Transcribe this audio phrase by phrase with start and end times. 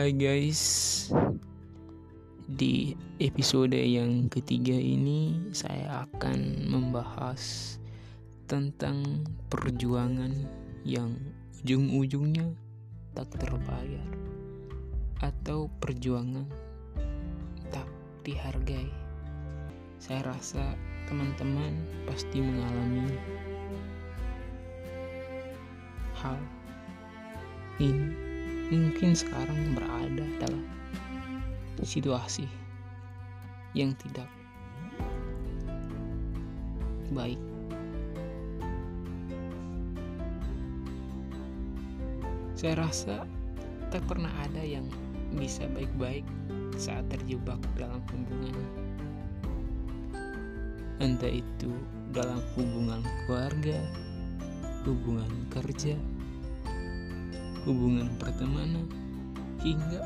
[0.00, 1.12] Hai guys,
[2.48, 7.76] di episode yang ketiga ini saya akan membahas
[8.48, 10.32] tentang perjuangan
[10.88, 11.20] yang
[11.60, 12.48] ujung-ujungnya
[13.12, 14.08] tak terbayar
[15.20, 16.48] atau perjuangan
[17.68, 17.84] tak
[18.24, 18.88] dihargai.
[20.00, 20.80] Saya rasa
[21.12, 21.76] teman-teman
[22.08, 23.20] pasti mengalami
[26.24, 26.40] hal
[27.76, 28.29] ini
[28.70, 30.62] mungkin sekarang berada dalam
[31.82, 32.46] situasi
[33.74, 34.30] yang tidak
[37.10, 37.38] baik.
[42.54, 43.24] Saya rasa
[43.90, 44.86] tak pernah ada yang
[45.34, 46.22] bisa baik-baik
[46.76, 48.54] saat terjebak dalam hubungan.
[51.00, 51.72] Entah itu
[52.12, 53.80] dalam hubungan keluarga,
[54.84, 55.96] hubungan kerja,
[57.64, 58.86] hubungan pertemanan,
[59.60, 60.00] hingga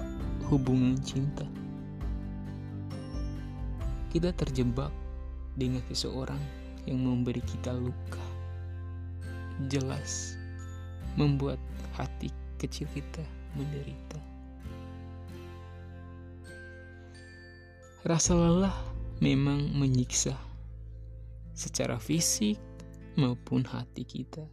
[0.51, 1.47] hubungan cinta.
[4.11, 4.95] Kita terjebak
[5.59, 6.39] dengan seseorang
[6.87, 8.23] yang memberi kita luka.
[9.71, 10.35] Jelas
[11.15, 11.59] membuat
[11.95, 13.23] hati kecil kita
[13.55, 14.19] menderita.
[18.05, 18.77] Rasa lelah
[19.23, 20.37] memang menyiksa
[21.55, 22.61] secara fisik
[23.17, 24.45] maupun hati kita.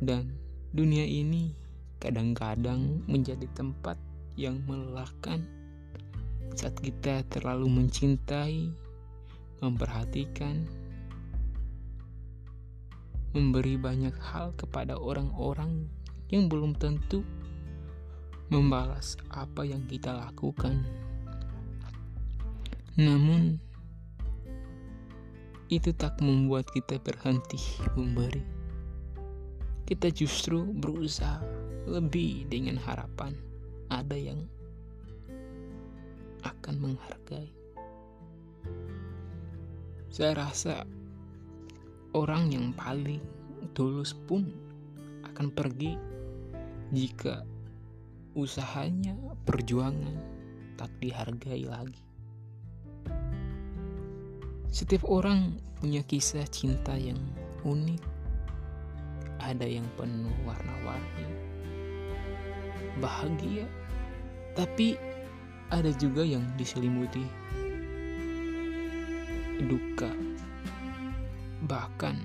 [0.00, 0.32] Dan
[0.70, 1.50] Dunia ini
[1.98, 3.98] kadang-kadang menjadi tempat
[4.38, 5.42] yang melelahkan
[6.54, 8.70] saat kita terlalu mencintai,
[9.58, 10.70] memperhatikan,
[13.34, 15.90] memberi banyak hal kepada orang-orang
[16.30, 17.26] yang belum tentu
[18.46, 20.86] membalas apa yang kita lakukan.
[22.94, 23.58] Namun,
[25.66, 27.58] itu tak membuat kita berhenti
[27.98, 28.59] memberi
[29.90, 31.42] kita justru berusaha
[31.90, 33.34] lebih dengan harapan
[33.90, 34.46] ada yang
[36.46, 37.50] akan menghargai.
[40.14, 40.86] Saya rasa
[42.14, 43.18] orang yang paling
[43.74, 44.46] tulus pun
[45.26, 45.98] akan pergi
[46.94, 47.42] jika
[48.38, 50.14] usahanya perjuangan
[50.78, 51.98] tak dihargai lagi.
[54.70, 57.18] Setiap orang punya kisah cinta yang
[57.66, 58.19] unik
[59.40, 61.26] ada yang penuh warna-warni,
[63.00, 63.64] bahagia,
[64.52, 65.00] tapi
[65.72, 67.24] ada juga yang diselimuti
[69.64, 70.12] duka.
[71.64, 72.16] Bahkan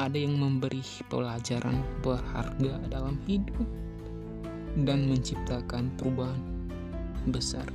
[0.00, 0.80] ada yang memberi
[1.10, 3.66] pelajaran berharga dalam hidup
[4.88, 6.40] dan menciptakan perubahan
[7.28, 7.68] besar.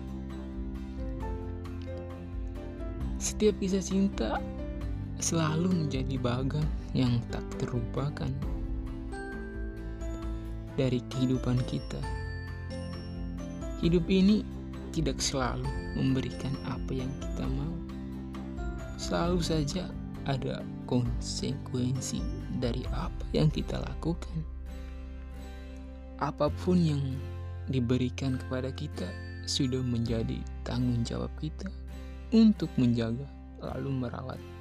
[3.22, 4.42] Setiap kisah cinta
[5.18, 8.30] selalu menjadi bagan yang tak terlupakan
[10.78, 12.00] dari kehidupan kita.
[13.82, 14.46] Hidup ini
[14.94, 15.66] tidak selalu
[15.98, 17.76] memberikan apa yang kita mau.
[18.98, 19.90] Selalu saja
[20.26, 22.22] ada konsekuensi
[22.58, 24.42] dari apa yang kita lakukan.
[26.18, 27.04] Apa pun yang
[27.70, 29.06] diberikan kepada kita
[29.46, 31.70] sudah menjadi tanggung jawab kita
[32.34, 33.26] untuk menjaga
[33.62, 34.58] lalu merawatnya.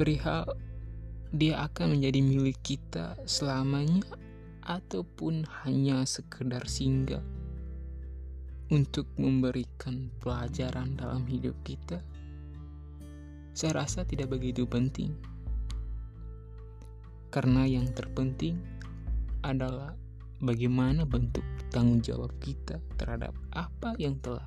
[0.00, 0.48] Perihal
[1.32, 4.04] dia akan menjadi milik kita selamanya
[4.68, 7.24] ataupun hanya sekedar singgah
[8.68, 12.04] untuk memberikan pelajaran dalam hidup kita?
[13.56, 15.16] Saya rasa tidak begitu penting.
[17.32, 18.60] Karena yang terpenting
[19.40, 19.96] adalah
[20.44, 24.44] bagaimana bentuk tanggung jawab kita terhadap apa yang telah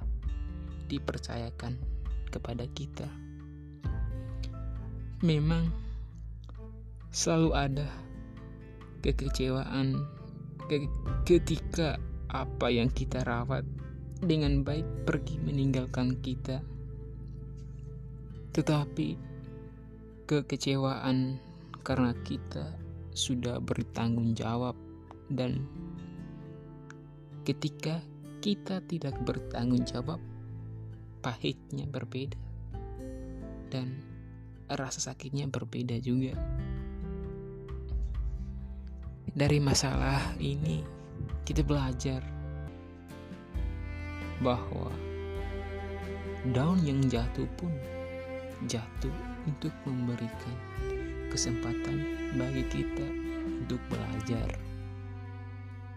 [0.86, 1.82] dipercayakan
[2.30, 3.10] kepada kita.
[5.26, 5.85] Memang
[7.16, 7.88] selalu ada
[9.00, 10.04] kekecewaan
[11.24, 11.96] ketika
[12.28, 13.64] apa yang kita rawat
[14.20, 16.60] dengan baik pergi meninggalkan kita.
[18.52, 19.16] Tetapi
[20.28, 21.40] kekecewaan
[21.88, 22.76] karena kita
[23.16, 24.76] sudah bertanggung jawab
[25.32, 25.64] dan
[27.48, 28.04] ketika
[28.44, 30.20] kita tidak bertanggung jawab
[31.24, 32.36] pahitnya berbeda
[33.72, 34.04] dan
[34.68, 36.36] rasa sakitnya berbeda juga
[39.36, 40.80] dari masalah ini
[41.44, 42.24] kita belajar
[44.40, 44.88] bahwa
[46.56, 47.68] daun yang jatuh pun
[48.72, 49.12] jatuh
[49.44, 50.56] untuk memberikan
[51.28, 53.08] kesempatan bagi kita
[53.44, 54.56] untuk belajar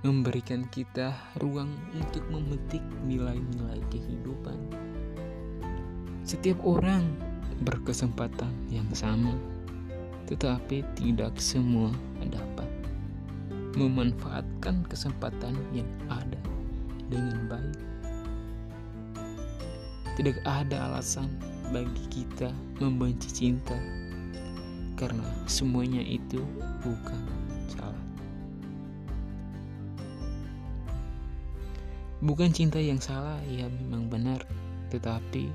[0.02, 4.58] memberikan kita ruang untuk memetik nilai-nilai kehidupan.
[6.26, 7.06] Setiap orang
[7.62, 9.38] berkesempatan yang sama
[10.26, 12.67] tetapi tidak semua dapat
[13.76, 16.40] memanfaatkan kesempatan yang ada
[17.12, 17.80] dengan baik.
[20.16, 21.28] Tidak ada alasan
[21.68, 22.50] bagi kita
[22.80, 23.76] membenci cinta
[24.98, 26.42] karena semuanya itu
[26.82, 27.22] bukan
[27.70, 28.04] salah.
[32.18, 34.42] Bukan cinta yang salah, ya memang benar,
[34.90, 35.54] tetapi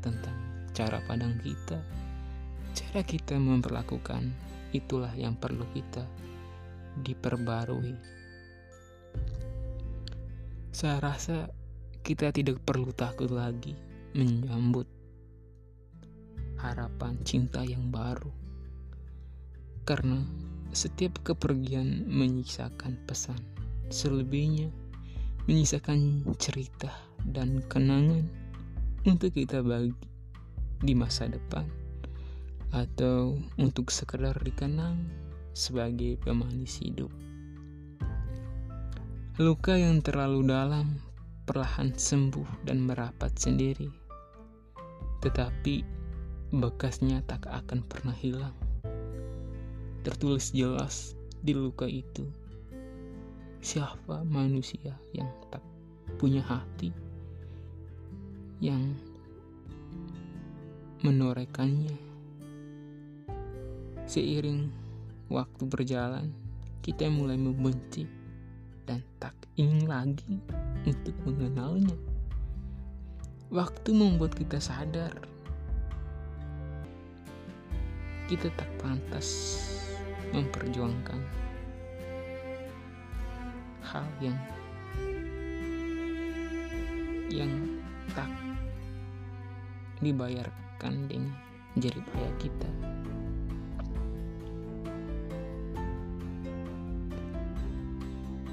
[0.00, 0.32] tentang
[0.72, 1.76] cara pandang kita,
[2.72, 4.32] cara kita memperlakukan
[4.72, 6.08] itulah yang perlu kita
[7.02, 7.96] diperbarui.
[10.70, 11.50] Saya rasa
[12.00, 13.76] kita tidak perlu takut lagi
[14.16, 14.88] menyambut
[16.60, 18.30] harapan cinta yang baru.
[19.88, 20.22] Karena
[20.70, 23.40] setiap kepergian menyisakan pesan,
[23.90, 24.70] selebihnya
[25.48, 26.92] menyisakan cerita
[27.26, 28.28] dan kenangan
[29.08, 29.96] untuk kita bagi
[30.80, 31.64] di masa depan
[32.70, 34.96] atau untuk sekedar dikenang
[35.52, 37.10] sebagai pemanis hidup.
[39.40, 41.00] Luka yang terlalu dalam
[41.48, 43.88] perlahan sembuh dan merapat sendiri.
[45.24, 45.82] Tetapi
[46.52, 48.56] bekasnya tak akan pernah hilang.
[50.04, 52.28] Tertulis jelas di luka itu.
[53.60, 55.64] Siapa manusia yang tak
[56.20, 56.92] punya hati
[58.60, 58.92] yang
[61.00, 61.96] menorehkannya
[64.04, 64.68] seiring
[65.30, 66.34] waktu berjalan
[66.82, 68.02] kita mulai membenci
[68.82, 70.42] dan tak ingin lagi
[70.82, 71.94] untuk mengenalnya
[73.54, 75.14] waktu membuat kita sadar
[78.26, 79.58] kita tak pantas
[80.34, 81.22] memperjuangkan
[83.86, 84.38] hal yang
[87.30, 87.50] yang
[88.14, 88.30] tak
[90.02, 91.34] dibayarkan dengan
[91.78, 92.70] jerih payah kita.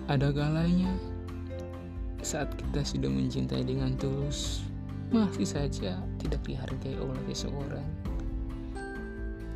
[0.07, 0.87] Ada galanya
[2.23, 4.63] saat kita sudah mencintai dengan tulus,
[5.11, 7.83] masih saja tidak dihargai oleh seseorang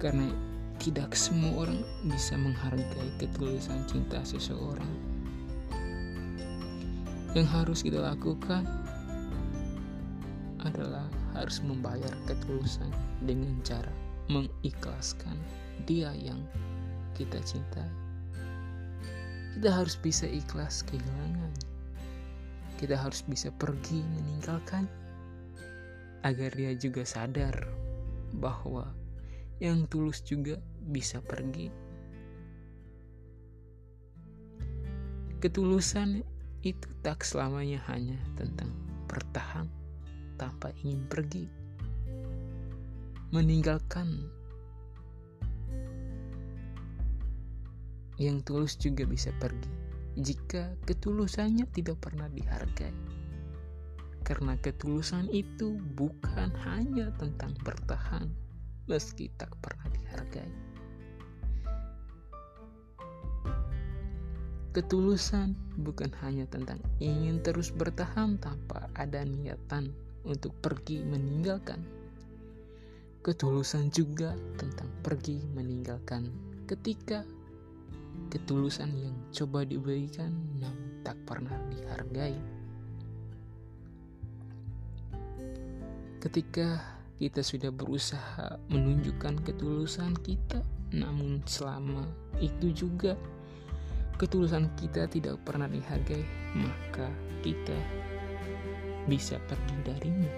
[0.04, 0.28] karena
[0.76, 4.92] tidak semua orang bisa menghargai ketulusan cinta seseorang.
[7.32, 8.68] Yang harus kita lakukan
[10.68, 12.92] adalah harus membayar ketulusan
[13.24, 13.94] dengan cara
[14.28, 15.40] mengikhlaskan
[15.88, 16.44] dia yang
[17.16, 18.11] kita cintai.
[19.52, 21.54] Kita harus bisa ikhlas kehilangan.
[22.80, 24.88] Kita harus bisa pergi meninggalkan
[26.22, 27.54] agar dia juga sadar
[28.38, 28.90] bahwa
[29.62, 30.58] yang tulus juga
[30.90, 31.70] bisa pergi.
[35.42, 36.22] Ketulusan
[36.62, 38.70] itu tak selamanya hanya tentang
[39.10, 39.66] bertahan
[40.38, 41.46] tanpa ingin pergi.
[43.34, 44.30] Meninggalkan
[48.22, 49.82] yang tulus juga bisa pergi
[50.20, 52.94] jika ketulusannya tidak pernah dihargai.
[54.22, 58.30] Karena ketulusan itu bukan hanya tentang bertahan,
[58.86, 60.52] meski tak pernah dihargai.
[64.72, 65.52] Ketulusan
[65.84, 69.92] bukan hanya tentang ingin terus bertahan tanpa ada niatan
[70.24, 71.84] untuk pergi meninggalkan.
[73.20, 76.32] Ketulusan juga tentang pergi meninggalkan
[76.72, 77.28] ketika
[78.30, 82.38] ketulusan yang coba diberikan namun tak pernah dihargai.
[86.22, 86.78] Ketika
[87.18, 90.62] kita sudah berusaha menunjukkan ketulusan kita,
[90.94, 92.06] namun selama
[92.38, 93.18] itu juga
[94.22, 96.22] ketulusan kita tidak pernah dihargai,
[96.54, 97.10] maka
[97.42, 97.78] kita
[99.10, 100.34] bisa pergi darinya.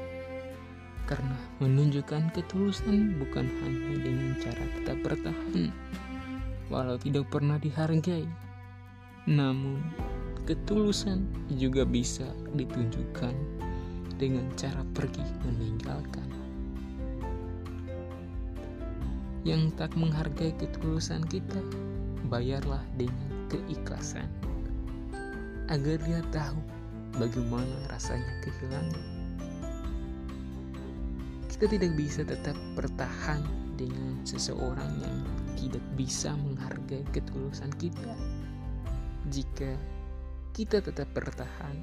[1.03, 5.67] Karena menunjukkan ketulusan bukan hanya dengan cara tetap bertahan,
[6.72, 8.27] walau tidak pernah dihargai,
[9.27, 9.84] namun
[10.43, 11.24] ketulusan
[11.55, 13.36] juga bisa ditunjukkan
[14.20, 16.34] dengan cara pergi meninggalkan
[19.43, 21.60] yang tak menghargai ketulusan kita,
[22.32, 24.27] bayarlah dengan keikhlasan.
[25.67, 26.60] Agar dia tahu
[27.20, 29.03] bagaimana rasanya kehilangan.
[31.51, 33.43] Kita tidak bisa tetap bertahan
[33.75, 35.17] dengan seseorang yang
[35.60, 38.13] tidak bisa menghargai ketulusan kita.
[39.31, 39.74] Jika
[40.53, 41.77] kita tetap bertahan,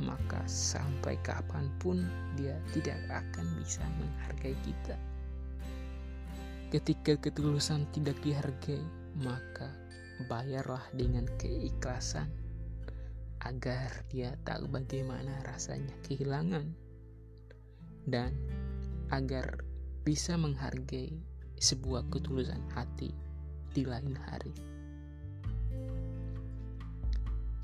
[0.00, 2.02] maka sampai kapan pun
[2.34, 4.96] dia tidak akan bisa menghargai kita.
[6.74, 8.82] Ketika ketulusan tidak dihargai,
[9.22, 9.70] maka
[10.26, 12.26] bayarlah dengan keikhlasan
[13.44, 16.72] agar dia tahu bagaimana rasanya kehilangan
[18.08, 18.32] dan
[19.12, 19.62] agar
[20.02, 21.20] bisa menghargai
[21.58, 23.14] sebuah ketulusan hati
[23.74, 24.54] di lain hari.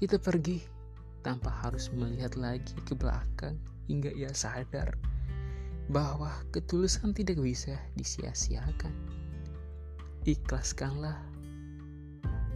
[0.00, 0.58] Kita pergi
[1.20, 4.96] tanpa harus melihat lagi ke belakang hingga ia sadar
[5.90, 8.94] bahwa ketulusan tidak bisa disia-siakan.
[10.24, 11.18] Ikhlaskanlah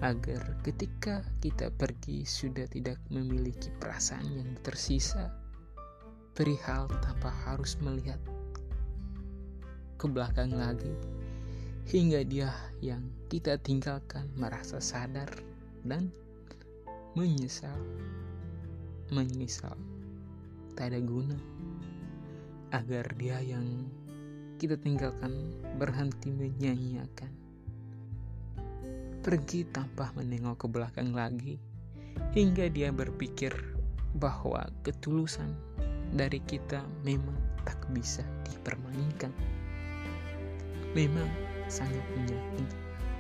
[0.04, 5.32] agar ketika kita pergi sudah tidak memiliki perasaan yang tersisa
[6.34, 8.18] perihal tanpa harus melihat
[9.96, 10.92] ke belakang lagi
[11.84, 12.48] hingga dia
[12.80, 15.28] yang kita tinggalkan merasa sadar
[15.84, 16.08] dan
[17.12, 17.76] menyesal
[19.12, 19.76] menyesal.
[20.74, 21.36] Tak ada guna
[22.72, 23.86] agar dia yang
[24.56, 27.30] kita tinggalkan berhenti menyanyiakan.
[29.20, 31.56] Pergi tanpa menengok ke belakang lagi
[32.32, 33.52] hingga dia berpikir
[34.16, 35.52] bahwa ketulusan
[36.14, 39.32] dari kita memang tak bisa dipermainkan.
[40.94, 42.70] Memang sangat menyakit,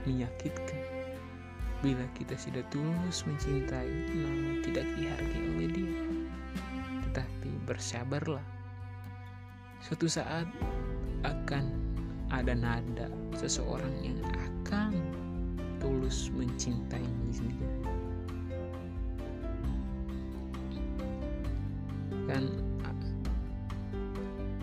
[0.06, 0.82] menyakitkan
[1.82, 6.00] bila kita sudah tulus mencintai namun tidak dihargai oleh dia.
[7.10, 8.46] Tetapi bersabarlah.
[9.82, 10.46] Suatu saat
[11.26, 11.68] akan
[12.30, 14.96] ada nada seseorang yang akan
[15.82, 17.68] tulus mencintai dia.
[22.24, 22.48] Dan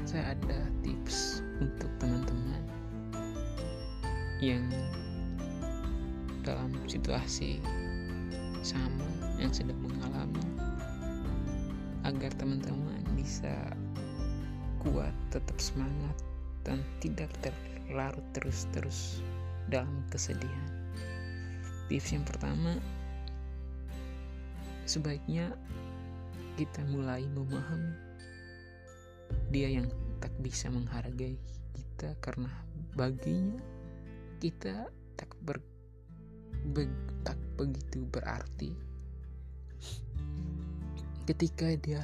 [0.08, 0.60] saya ada
[4.42, 4.66] yang
[6.42, 7.62] dalam situasi
[8.66, 9.06] sama
[9.38, 10.42] yang sedang mengalami
[12.02, 13.54] agar teman-teman bisa
[14.82, 16.18] kuat, tetap semangat
[16.66, 19.22] dan tidak terlarut terus-terus
[19.70, 20.70] dalam kesedihan.
[21.86, 22.82] Tips yang pertama,
[24.90, 25.54] sebaiknya
[26.58, 27.94] kita mulai memahami
[29.54, 31.38] dia yang tak bisa menghargai
[31.78, 32.52] kita karena
[32.98, 33.62] baginya
[34.42, 35.62] kita tak ber
[36.74, 36.90] be,
[37.22, 38.74] tak begitu berarti.
[41.30, 42.02] Ketika dia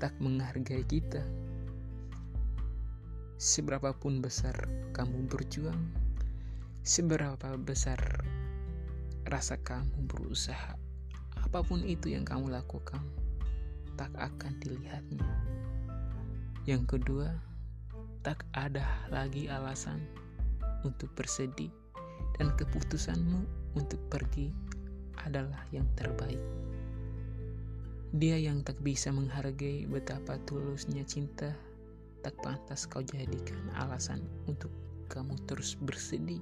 [0.00, 1.20] tak menghargai kita
[3.36, 4.56] seberapapun besar
[4.96, 5.92] kamu berjuang
[6.80, 8.00] seberapa besar
[9.28, 10.80] rasa kamu berusaha
[11.36, 13.04] apa pun itu yang kamu lakukan
[14.00, 15.28] tak akan dilihatnya.
[16.64, 17.36] Yang kedua
[18.24, 20.23] tak ada lagi alasan
[20.84, 21.72] untuk bersedih
[22.38, 24.52] dan keputusanmu untuk pergi
[25.24, 26.40] adalah yang terbaik.
[28.14, 31.50] Dia yang tak bisa menghargai betapa tulusnya cinta,
[32.22, 34.70] tak pantas kau jadikan alasan untuk
[35.10, 36.38] kamu terus bersedih.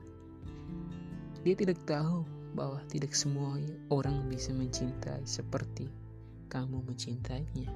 [1.43, 3.57] Dia tidak tahu bahwa tidak semua
[3.89, 5.89] orang bisa mencintai seperti
[6.53, 7.73] kamu mencintainya.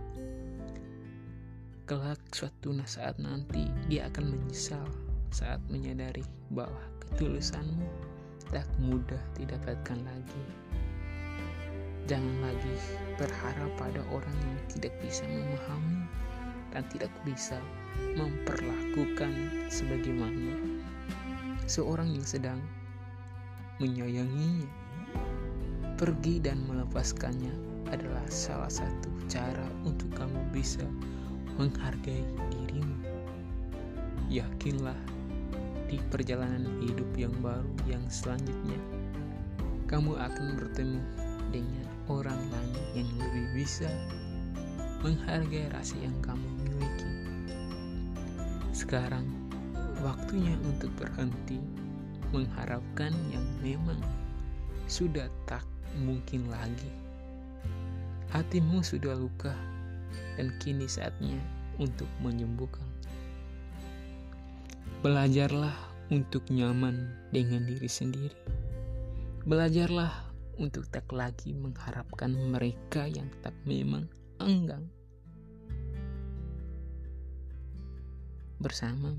[1.89, 4.85] Kelak suatu saat nanti dia akan menyesal
[5.33, 7.87] saat menyadari bahwa ketulusanmu
[8.51, 10.45] tak mudah didapatkan lagi.
[12.07, 12.75] Jangan lagi
[13.19, 16.07] berharap pada orang yang tidak bisa memahami
[16.71, 17.59] dan tidak bisa
[18.15, 19.33] memperlakukan
[19.67, 20.55] sebagaimana
[21.67, 22.61] seorang yang sedang
[23.83, 24.71] menyayanginya.
[25.97, 27.51] Pergi dan melepaskannya
[27.89, 30.85] adalah salah satu cara untuk kamu bisa
[31.57, 32.23] menghargai
[32.53, 33.01] dirimu.
[34.29, 35.16] Yakinlah
[35.87, 38.79] di perjalanan hidup yang baru yang selanjutnya,
[39.87, 41.03] kamu akan bertemu
[41.55, 43.91] dengan orang lain yang lebih bisa
[45.07, 47.11] menghargai rasa yang kamu miliki.
[48.75, 49.25] Sekarang,
[50.03, 51.63] waktunya untuk berhenti
[52.35, 54.03] mengharapkan yang memang
[54.91, 55.63] sudah tak
[56.03, 56.91] mungkin lagi.
[58.35, 59.55] Hatimu sudah luka,
[60.35, 61.39] dan kini saatnya
[61.79, 62.96] untuk menyembuhkan.
[65.07, 65.71] Belajarlah
[66.11, 68.35] untuk nyaman dengan diri sendiri.
[69.47, 70.11] Belajarlah
[70.59, 74.11] untuk tak lagi mengharapkan mereka yang tak memang
[74.43, 74.83] enggang
[78.59, 79.15] bersama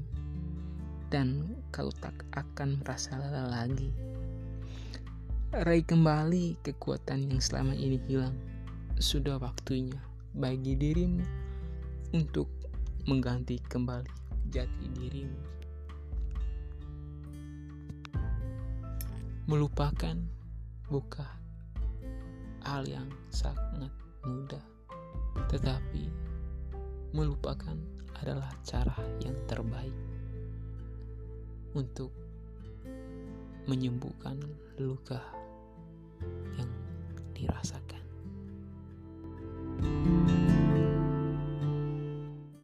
[1.08, 3.88] dan kau tak akan merasa lelah lagi.
[5.56, 8.36] Raih kembali kekuatan yang selama ini hilang.
[9.00, 10.04] Sudah waktunya
[10.36, 11.24] bagi dirimu
[12.12, 12.52] untuk
[13.08, 14.12] mengganti kembali
[14.52, 15.56] jati dirimu.
[19.48, 20.20] Melupakan
[20.92, 21.40] bukan
[22.68, 23.96] hal yang sangat
[24.28, 24.60] mudah,
[25.48, 26.12] tetapi
[27.16, 27.80] melupakan
[28.20, 29.96] adalah cara yang terbaik
[31.80, 32.12] untuk
[33.72, 34.36] menyembuhkan
[34.84, 35.24] luka
[36.60, 36.68] yang
[37.32, 37.97] dirasakan.